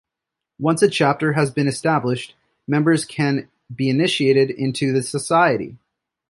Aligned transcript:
Once 0.57 0.81
a 0.81 0.89
chapter 0.89 1.33
has 1.33 1.51
been 1.51 1.67
established, 1.67 2.33
members 2.67 3.05
can 3.05 3.49
be 3.75 3.87
initiated 3.87 4.49
into 4.49 4.91
the 4.91 5.03
society. 5.03 5.77